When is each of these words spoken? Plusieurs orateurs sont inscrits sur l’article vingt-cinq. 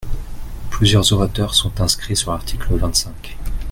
Plusieurs 0.71 1.13
orateurs 1.13 1.53
sont 1.53 1.79
inscrits 1.79 2.15
sur 2.15 2.31
l’article 2.31 2.73
vingt-cinq. 2.75 3.37